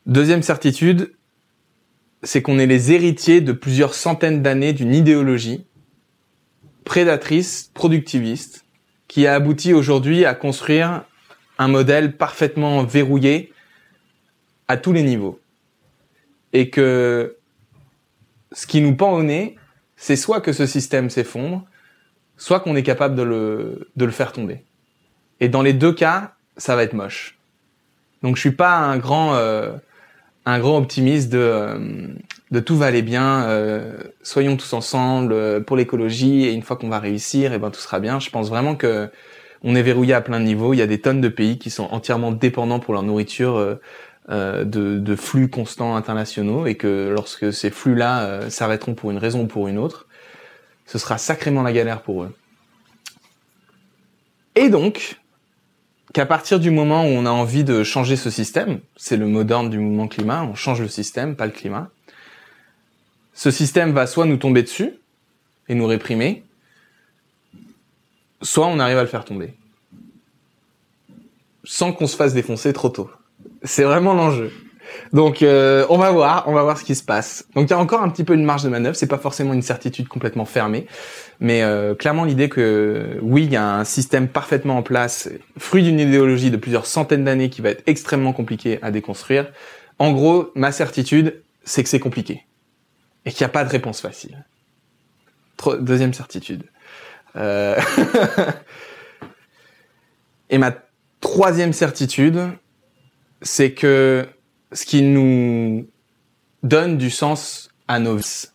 Deuxième 0.07 0.43
certitude, 0.43 1.13
c'est 2.23 2.43
qu'on 2.43 2.59
est 2.59 2.67
les 2.67 2.93
héritiers 2.93 3.41
de 3.41 3.53
plusieurs 3.53 3.95
centaines 3.95 4.43
d'années 4.43 4.73
d'une 4.73 4.95
idéologie 4.95 5.65
prédatrice, 6.85 7.71
productiviste, 7.75 8.65
qui 9.09 9.27
a 9.27 9.35
abouti 9.35 9.75
aujourd'hui 9.75 10.25
à 10.25 10.35
construire 10.35 11.05
un 11.59 11.69
modèle 11.69 12.17
parfaitement 12.17 12.85
verrouillé 12.85 13.53
à 14.69 14.77
tous 14.77 14.93
les 14.93 15.03
niveaux. 15.03 15.41
Et 16.53 16.71
que 16.71 17.37
ce 18.53 18.67
qui 18.67 18.81
nous 18.81 18.95
pend 18.97 19.13
au 19.13 19.23
nez, 19.23 19.57
c'est 20.01 20.17
soit 20.17 20.41
que 20.41 20.53
ce 20.53 20.65
système 20.65 21.11
s'effondre, 21.11 21.63
soit 22.39 22.61
qu'on 22.61 22.75
est 22.75 22.83
capable 22.83 23.15
de 23.15 23.23
le, 23.23 23.91
de 23.97 24.05
le 24.07 24.11
faire 24.11 24.33
tomber. 24.33 24.65
Et 25.41 25.51
dans 25.51 25.61
les 25.61 25.75
deux 25.75 25.93
cas, 25.93 26.33
ça 26.57 26.75
va 26.75 26.85
être 26.85 26.95
moche. 26.95 27.39
Donc 28.23 28.37
je 28.37 28.41
suis 28.41 28.51
pas 28.51 28.79
un 28.79 28.97
grand, 28.97 29.35
euh, 29.35 29.73
un 30.47 30.59
grand 30.59 30.79
optimiste 30.79 31.31
de 31.31 31.39
euh, 31.39 31.79
de 32.51 32.61
tout 32.61 32.77
va 32.77 32.87
aller 32.87 33.03
bien, 33.03 33.45
euh, 33.45 33.99
soyons 34.23 34.57
tous 34.57 34.73
ensemble 34.73 35.35
euh, 35.35 35.61
pour 35.61 35.77
l'écologie 35.77 36.47
et 36.47 36.53
une 36.53 36.63
fois 36.63 36.77
qu'on 36.77 36.89
va 36.89 36.99
réussir, 36.99 37.53
et 37.53 37.57
eh 37.57 37.59
ben 37.59 37.71
tout 37.71 37.79
sera 37.81 38.01
bien. 38.01 38.19
Je 38.19 38.31
pense 38.31 38.49
vraiment 38.49 38.75
que 38.75 39.09
on 39.63 39.77
est 39.77 39.83
verrouillé 39.83 40.15
à 40.15 40.23
plein 40.23 40.41
de 40.41 40.47
niveaux. 40.47 40.73
Il 40.73 40.79
y 40.79 40.83
a 40.83 40.87
des 40.87 41.01
tonnes 41.01 41.21
de 41.21 41.29
pays 41.29 41.59
qui 41.59 41.69
sont 41.69 41.85
entièrement 41.91 42.33
dépendants 42.33 42.81
pour 42.81 42.95
leur 42.95 43.03
nourriture 43.03 43.79
de, 44.29 44.65
de, 44.65 45.17
flux 45.17 45.49
constants 45.49 45.97
internationaux 45.97 46.67
et 46.67 46.77
que 46.77 47.13
lorsque 47.13 47.53
ces 47.53 47.71
flux-là 47.71 48.49
s'arrêteront 48.49 48.95
pour 48.95 49.11
une 49.11 49.19
raison 49.19 49.43
ou 49.43 49.47
pour 49.47 49.67
une 49.67 49.79
autre, 49.79 50.07
ce 50.87 50.99
sera 50.99 51.19
sacrément 51.19 51.63
la 51.63 51.73
galère 51.73 52.03
pour 52.03 52.23
eux. 52.23 52.35
Et 54.55 54.69
donc, 54.69 55.21
qu'à 56.13 56.27
partir 56.27 56.59
du 56.59 56.71
moment 56.71 57.05
où 57.05 57.09
on 57.09 57.27
a 57.27 57.31
envie 57.31 57.65
de 57.65 57.85
changer 57.85 58.17
ce 58.17 58.31
système, 58.31 58.81
c'est 58.97 59.17
le 59.17 59.27
mot 59.27 59.45
d'ordre 59.45 59.71
du 59.71 59.79
mouvement 59.79 60.09
climat, 60.09 60.43
on 60.43 60.55
change 60.55 60.81
le 60.81 60.89
système, 60.89 61.37
pas 61.37 61.47
le 61.47 61.53
climat, 61.53 61.91
ce 63.35 63.51
système 63.51 63.93
va 63.93 64.07
soit 64.07 64.27
nous 64.27 64.37
tomber 64.37 64.63
dessus 64.63 64.95
et 65.69 65.75
nous 65.75 65.87
réprimer, 65.87 66.45
soit 68.43 68.67
on 68.67 68.79
arrive 68.79 68.99
à 68.99 69.03
le 69.03 69.09
faire 69.09 69.25
tomber. 69.25 69.55
Sans 71.65 71.93
qu'on 71.93 72.07
se 72.07 72.17
fasse 72.17 72.35
défoncer 72.35 72.73
trop 72.73 72.89
tôt. 72.89 73.11
C'est 73.63 73.85
vraiment 73.85 74.15
l'enjeu. 74.15 74.51
Donc 75.13 75.43
euh, 75.43 75.87
on 75.89 75.99
va 75.99 76.11
voir, 76.11 76.45
on 76.47 76.53
va 76.53 76.63
voir 76.63 76.79
ce 76.79 76.85
qui 76.85 76.95
se 76.95 77.03
passe. 77.03 77.47
Donc 77.55 77.69
il 77.69 77.71
y 77.71 77.75
a 77.75 77.79
encore 77.79 78.03
un 78.03 78.09
petit 78.09 78.25
peu 78.25 78.35
une 78.35 78.45
marge 78.45 78.63
de 78.63 78.69
manœuvre, 78.69 78.97
c'est 78.97 79.07
pas 79.07 79.19
forcément 79.19 79.53
une 79.53 79.63
certitude 79.63 80.09
complètement 80.09 80.45
fermée, 80.45 80.87
mais 81.41 81.63
euh, 81.63 81.95
clairement 81.95 82.25
l'idée 82.25 82.49
que 82.49 83.19
oui, 83.23 83.45
il 83.45 83.53
y 83.53 83.57
a 83.57 83.77
un 83.77 83.85
système 83.85 84.29
parfaitement 84.29 84.79
en 84.79 84.83
place, 84.83 85.29
fruit 85.59 85.83
d'une 85.83 86.01
idéologie 86.01 86.51
de 86.51 86.57
plusieurs 86.57 86.87
centaines 86.87 87.25
d'années 87.25 87.51
qui 87.51 87.61
va 87.61 87.71
être 87.71 87.83
extrêmement 87.87 88.33
compliqué 88.33 88.79
à 88.83 88.91
déconstruire. 88.91 89.51
En 89.99 90.13
gros, 90.13 90.51
ma 90.55 90.73
certitude, 90.73 91.43
c'est 91.65 91.83
que 91.83 91.89
c'est 91.89 92.01
compliqué 92.01 92.45
et 93.27 93.33
qu'il 93.33 93.45
n'y 93.45 93.51
a 93.51 93.53
pas 93.53 93.65
de 93.65 93.71
réponse 93.71 94.01
facile. 94.01 94.45
Deuxième 95.81 96.15
certitude. 96.15 96.65
Euh... 97.37 97.79
et 100.51 100.57
ma 100.57 100.73
troisième 101.21 101.75
certitude, 101.75 102.41
c'est 103.43 103.73
que 103.73 104.27
ce 104.73 104.85
qui 104.85 105.03
nous 105.03 105.89
donne 106.63 106.99
du 106.99 107.11
sens 107.11 107.71
à 107.89 107.99
nos 107.99 108.17
vies, 108.17 108.47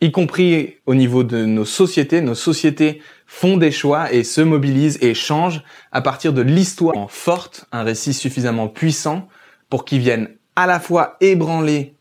y 0.00 0.12
compris 0.12 0.76
au 0.86 0.94
niveau 0.94 1.24
de 1.24 1.44
nos 1.44 1.64
sociétés. 1.64 2.20
Nos 2.20 2.34
sociétés 2.34 3.02
font 3.26 3.56
des 3.56 3.70
choix 3.70 4.12
et 4.12 4.24
se 4.24 4.40
mobilisent 4.40 4.98
et 5.02 5.14
changent 5.14 5.62
à 5.92 6.00
partir 6.00 6.32
de 6.32 6.42
l'histoire 6.42 7.10
forte, 7.10 7.66
un 7.72 7.82
récit 7.82 8.14
suffisamment 8.14 8.68
puissant 8.68 9.28
pour 9.68 9.84
qu'il 9.84 10.00
vienne 10.00 10.30
à 10.56 10.66
la 10.66 10.80
fois 10.80 11.16
ébranler 11.20 11.94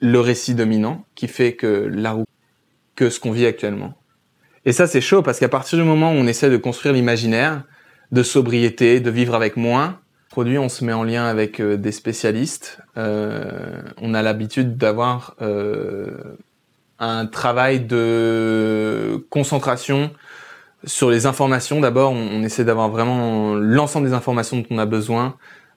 le 0.00 0.20
récit 0.20 0.54
dominant 0.54 1.04
qui 1.14 1.26
fait 1.26 1.54
que 1.54 1.90
la 1.90 2.12
roue, 2.12 2.26
que 2.94 3.10
ce 3.10 3.18
qu'on 3.18 3.32
vit 3.32 3.46
actuellement. 3.46 3.94
Et 4.64 4.72
ça, 4.72 4.86
c'est 4.86 5.00
chaud 5.00 5.22
parce 5.22 5.38
qu'à 5.38 5.48
partir 5.48 5.78
du 5.78 5.84
moment 5.84 6.10
où 6.12 6.14
on 6.14 6.26
essaie 6.26 6.50
de 6.50 6.56
construire 6.56 6.94
l'imaginaire, 6.94 7.64
de 8.12 8.22
sobriété, 8.22 9.00
de 9.00 9.10
vivre 9.10 9.34
avec 9.34 9.56
moins, 9.56 10.00
on 10.36 10.68
se 10.68 10.84
met 10.84 10.92
en 10.92 11.04
lien 11.04 11.24
avec 11.24 11.60
euh, 11.60 11.76
des 11.76 11.92
spécialistes. 11.92 12.78
Euh, 12.96 13.82
on 14.00 14.14
a 14.14 14.22
l'habitude 14.22 14.76
d'avoir 14.76 15.34
euh, 15.40 16.10
un 16.98 17.26
travail 17.26 17.80
de 17.80 19.24
concentration 19.30 20.10
sur 20.84 21.10
les 21.10 21.26
informations. 21.26 21.80
D'abord, 21.80 22.12
on, 22.12 22.42
essaie 22.42 22.64
d'avoir 22.64 22.88
vraiment 22.88 23.54
l'ensemble 23.54 24.06
des 24.06 24.12
informations 24.12 24.58
dont 24.58 24.66
on 24.70 24.78
a 24.78 24.86
besoin. 24.86 25.36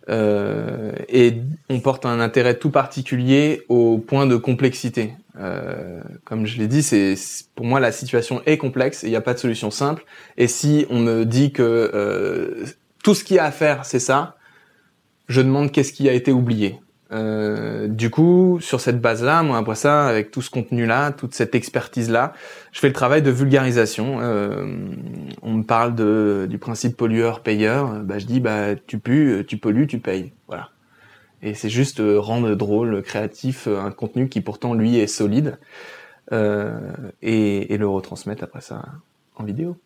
et 0.10 1.41
on 1.70 1.79
porte 1.82 2.06
un 2.06 2.20
intérêt 2.20 2.56
tout 2.58 2.72
particulier 2.72 3.63
au 3.70 3.98
point 4.00 4.25
de 4.25 4.38
complexité. 4.38 5.13
comme 6.25 6.46
je 6.46 6.58
l'ai 6.58 6.68
dit, 6.68 6.84
c'est 6.84 7.15
pour 7.56 7.65
moi 7.65 7.79
la 7.79 7.91
situation 7.91 8.41
est 8.46 8.58
complexe 8.58 9.03
et 9.03 9.08
il 9.08 9.12
n'y 9.12 9.15
a 9.15 9.22
pas 9.22 9.34
de 9.34 9.39
solution 9.39 9.72
simple. 9.72 10.03
Et 10.38 10.48
si 10.48 10.86
on 10.89 11.00
me 11.00 11.25
dit 11.25 11.51
que 11.51 12.65
tout 13.03 13.15
ce 13.15 13.24
qu'il 13.24 13.38
y 13.38 13.39
a 13.39 13.46
à 13.46 13.51
faire, 13.51 13.86
c'est 13.86 14.00
ça, 14.00 14.36
je 15.30 15.42
demande 15.42 15.72
qu'est-ce 15.72 15.94
qui 15.94 16.10
a 16.10 16.14
été 16.14 16.32
oublié. 16.32 16.80
Euh, 17.12 17.88
du 17.88 18.10
coup, 18.12 18.60
sur 18.62 18.82
cette 18.82 19.02
base-là, 19.02 19.42
moi 19.42 19.58
après 19.58 19.76
ça, 19.76 20.06
avec 20.08 20.30
tout 20.30 20.42
ce 20.42 20.50
contenu-là, 20.50 21.12
toute 21.12 21.34
cette 21.34 21.56
expertise-là, 21.56 22.34
je 22.72 22.80
fais 22.80 22.88
le 22.88 22.94
travail 22.94 23.22
de 23.22 23.32
vulgarisation. 23.32 24.20
Euh, 24.20 24.76
on 25.42 25.54
me 25.54 25.64
parle 25.64 25.96
de, 25.96 26.46
du 26.50 26.58
principe 26.58 26.98
pollueur-payeur. 26.98 28.02
Bah, 28.04 28.20
je 28.20 28.26
dis, 28.26 28.42
bah 28.42 28.76
tu 28.76 29.00
pues, 29.00 29.46
tu 29.46 29.58
pollues, 29.58 29.88
tu 29.88 30.00
payes. 30.00 30.34
Voilà. 30.48 30.70
Et 31.42 31.54
c'est 31.54 31.70
juste 31.70 32.00
euh, 32.00 32.20
rendre 32.20 32.54
drôle, 32.56 33.02
créatif, 33.02 33.68
euh, 33.68 33.80
un 33.80 33.92
contenu 33.92 34.28
qui 34.28 34.42
pourtant 34.42 34.74
lui 34.74 34.98
est 34.98 35.08
solide, 35.08 35.58
euh, 36.32 36.80
et, 37.22 37.74
et, 37.74 37.78
le 37.78 37.88
retransmettre 37.88 38.44
après 38.44 38.62
ça 38.62 38.84
en 39.36 39.44
vidéo. 39.44 39.78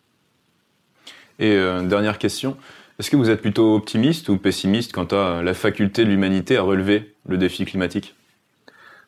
Et 1.40 1.56
dernière 1.86 2.20
question, 2.20 2.58
est-ce 3.00 3.10
que 3.10 3.16
vous 3.16 3.30
êtes 3.30 3.42
plutôt 3.42 3.76
optimiste 3.76 4.30
ou 4.30 4.38
pessimiste 4.38 4.92
quant 4.92 5.06
à 5.06 5.42
la 5.42 5.54
faculté 5.54 6.06
de 6.06 6.10
l'humanité 6.10 6.58
à 6.58 6.62
relever 6.62 7.14
le 7.28 7.38
défi 7.38 7.66
climatique? 7.66 8.16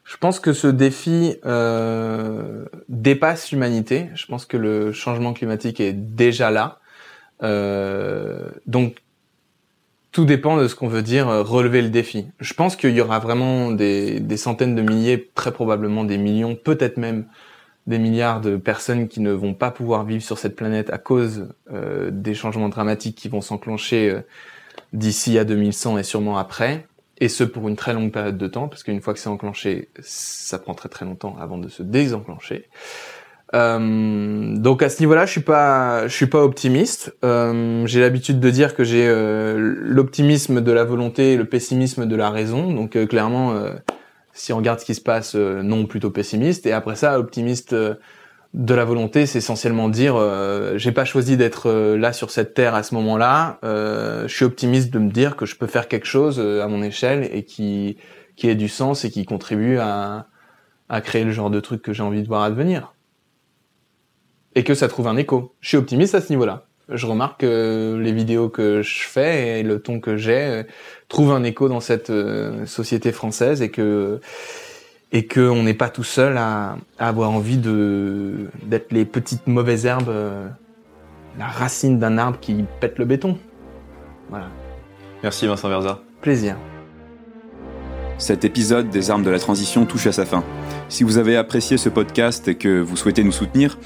Je 0.06 0.18
pense 0.18 0.40
que 0.40 0.54
ce 0.54 0.68
défi 0.68 1.36
euh, 1.46 2.66
dépasse 2.90 3.52
l'humanité. 3.52 4.08
Je 4.14 4.26
pense 4.28 4.46
que 4.46 4.58
le 4.58 4.92
changement 4.92 5.34
climatique 5.34 5.80
est 5.80 5.94
déjà 5.94 6.52
là. 6.52 6.80
Euh, 7.44 8.50
donc 8.68 8.98
tout 10.12 10.26
dépend 10.26 10.58
de 10.58 10.68
ce 10.68 10.76
qu'on 10.76 10.88
veut 10.88 11.02
dire 11.02 11.28
euh, 11.28 11.44
relever 11.44 11.82
le 11.82 11.90
défi. 11.90 12.28
Je 12.40 12.54
pense 12.54 12.76
qu'il 12.76 12.92
y 12.92 13.02
aura 13.02 13.20
vraiment 13.20 13.72
des, 13.72 14.20
des, 14.20 14.38
centaines 14.38 14.76
de 14.76 14.82
milliers, 14.82 15.30
très 15.36 15.52
probablement 15.52 16.06
des 16.06 16.18
millions, 16.18 16.56
peut-être 16.56 16.98
même 16.98 17.26
des 17.88 18.00
milliards 18.00 18.42
de 18.42 18.58
personnes 18.58 19.08
qui 19.08 19.20
ne 19.20 19.32
vont 19.32 19.54
pas 19.54 19.72
pouvoir 19.72 20.04
vivre 20.04 20.24
sur 20.24 20.38
cette 20.38 20.56
planète 20.56 20.92
à 20.92 20.98
cause 20.98 21.50
euh, 21.72 22.10
des 22.12 22.34
changements 22.34 22.70
dramatiques 22.70 23.16
qui 23.16 23.30
vont 23.30 23.42
s'enclencher 23.42 24.10
euh, 24.10 24.22
d'ici 24.94 25.38
à 25.38 25.44
2100 25.44 25.98
et 25.98 26.04
sûrement 26.04 26.38
après, 26.38 26.88
et 27.20 27.30
ce 27.30 27.44
pour 27.44 27.68
une 27.68 27.76
très 27.76 27.94
longue 27.94 28.12
période 28.12 28.38
de 28.38 28.48
temps, 28.48 28.68
parce 28.68 28.84
qu'une 28.84 29.02
fois 29.02 29.14
que 29.14 29.20
c'est 29.20 29.30
enclenché, 29.30 29.90
ça 30.02 30.60
prend 30.60 30.74
très 30.74 30.90
très 30.90 31.06
longtemps 31.06 31.38
avant 31.40 31.58
de 31.58 31.70
se 31.70 31.84
désenclencher. 31.84 32.70
Euh, 33.54 34.58
donc 34.58 34.82
à 34.82 34.90
ce 34.90 35.00
niveau-là, 35.02 35.26
je 35.26 35.32
suis 35.32 35.42
pas, 35.42 36.08
je 36.08 36.14
suis 36.14 36.26
pas 36.26 36.44
optimiste. 36.44 37.16
Euh, 37.24 37.86
j'ai 37.86 38.02
l'habitude 38.02 38.40
de 38.40 38.50
dire 38.50 38.76
que 38.76 38.84
j'ai 38.84 39.08
euh, 39.08 39.56
l'optimisme 39.58 40.62
de 40.62 40.72
la 40.72 40.84
volonté 40.84 41.34
et 41.34 41.38
le 41.38 41.46
pessimisme 41.46 42.06
de 42.06 42.16
la 42.16 42.30
raison. 42.30 42.74
Donc 42.74 42.98
clairement, 43.08 43.54
si 44.36 44.52
on 44.52 44.58
regarde 44.58 44.80
ce 44.80 44.86
qui 44.86 44.94
se 44.94 45.02
passe, 45.02 45.36
euh, 45.36 45.64
non 45.64 45.86
plutôt 45.86 46.12
pessimiste. 46.12 46.68
Et 46.68 46.74
après 46.74 46.96
ça, 46.96 47.18
optimiste 47.18 47.74
euh, 47.74 47.96
de 48.54 48.74
la 48.74 48.86
volonté, 48.86 49.26
c'est 49.26 49.40
essentiellement 49.40 49.90
dire 49.90 50.16
euh, 50.18 50.78
j'ai 50.78 50.92
pas 50.92 51.06
choisi 51.06 51.38
d'être 51.38 51.72
là 51.96 52.14
sur 52.14 52.32
cette 52.32 52.54
terre 52.54 52.76
à 52.76 52.84
ce 52.84 52.94
moment-là. 52.96 53.60
je 53.64 54.28
suis 54.28 54.46
optimiste 54.46 54.92
de 54.92 55.00
me 55.00 55.10
dire 55.10 55.36
que 55.36 55.46
je 55.46 55.56
peux 55.56 55.68
faire 55.68 55.88
quelque 55.88 56.06
chose 56.06 56.40
à 56.40 56.68
mon 56.68 56.82
échelle 56.82 57.30
et 57.34 57.44
qui 57.44 57.98
qui 58.38 58.50
ait 58.50 58.56
du 58.56 58.70
sens 58.70 59.04
et 59.04 59.12
qui 59.12 59.26
contribue 59.26 59.78
à 59.80 60.28
à 60.88 61.02
créer 61.02 61.26
le 61.26 61.32
genre 61.32 61.50
de 61.50 61.60
truc 61.60 61.82
que 61.82 61.92
j'ai 61.92 62.04
envie 62.04 62.22
de 62.22 62.28
voir 62.28 62.44
advenir. 62.44 62.94
Et 64.54 64.64
que 64.64 64.74
ça 64.74 64.88
trouve 64.88 65.08
un 65.08 65.18
écho. 65.18 65.54
Je 65.60 65.70
suis 65.70 65.78
optimiste 65.78 66.16
à 66.16 66.22
ce 66.22 66.30
niveau-là 66.30 66.66
je 66.90 67.06
remarque 67.06 67.42
que 67.42 68.00
les 68.00 68.12
vidéos 68.12 68.50
que 68.50 68.82
je 68.82 69.04
fais 69.04 69.60
et 69.60 69.64
le 69.64 69.80
ton 69.80 70.00
que 70.00 70.18
j'ai 70.18 70.42
euh, 70.42 70.64
trouvent 71.08 71.32
un 71.32 71.44
écho 71.44 71.68
dans 71.68 71.80
cette 71.80 72.10
euh, 72.10 72.66
société 72.66 73.12
française 73.12 73.62
et 73.62 73.70
que 73.70 74.20
et 75.12 75.26
que 75.26 75.40
on 75.40 75.64
n'est 75.64 75.74
pas 75.74 75.90
tout 75.90 76.04
seul 76.04 76.38
à, 76.38 76.78
avoir 77.00 77.32
envie 77.32 77.58
de 77.58 78.50
d'être 78.64 78.92
les 78.92 79.06
petites 79.06 79.48
mauvaises 79.48 79.86
herbes, 79.86 80.10
euh, 80.10 80.48
la 81.40 81.48
racine 81.48 82.00
d'un 82.00 82.18
arbre 82.18 82.40
qui 82.40 82.66
pète 82.80 83.00
le 83.00 83.06
béton. 83.06 83.38
Voilà. 84.30 84.48
Merci 85.24 85.48
Vincent 85.48 85.70
Verza. 85.70 86.02
Plaisir. 86.22 86.56
Cet 88.18 88.46
épisode 88.46 88.90
des 88.90 89.12
armes 89.12 89.24
de 89.24 89.30
la 89.30 89.40
transition 89.40 89.86
touche 89.86 90.08
à 90.08 90.12
sa 90.12 90.26
fin. 90.26 90.44
Si 90.88 91.04
vous 91.04 91.18
avez 91.18 91.36
apprécié 91.36 91.78
ce 91.78 91.90
podcast 91.90 92.48
et 92.48 92.56
que 92.56 92.80
vous 92.80 92.96
souhaitez 92.96 93.24
nous 93.24 93.32
soutenir, 93.32 93.78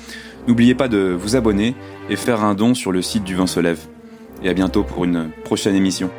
N'oubliez 0.50 0.74
pas 0.74 0.88
de 0.88 1.16
vous 1.16 1.36
abonner 1.36 1.76
et 2.10 2.16
faire 2.16 2.44
un 2.44 2.56
don 2.56 2.74
sur 2.74 2.92
le 2.92 3.04
site 3.04 3.24
du 3.24 3.36
Vent 3.36 3.46
se 3.46 3.60
lève. 3.60 3.82
Et 4.42 4.50
à 4.50 4.54
bientôt 4.56 4.82
pour 4.82 5.06
une 5.06 5.30
prochaine 5.44 5.76
émission. 5.76 6.10